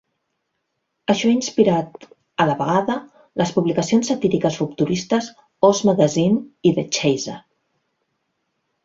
Això 1.13 1.27
ha 1.31 1.33
inspirat, 1.33 2.07
a 2.45 2.47
la 2.51 2.55
vegada, 2.61 2.95
les 3.41 3.51
publicacions 3.57 4.09
satíriques 4.13 4.57
rupturistes 4.63 5.29
"Oz 5.69 5.83
Magazine" 5.91 6.41
i 6.71 6.73
"The 6.81 6.87
Chaser". 6.99 7.37